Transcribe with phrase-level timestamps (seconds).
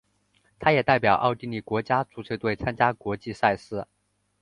[0.57, 3.85] 他也代表奥地利国家足球队参加国际赛事。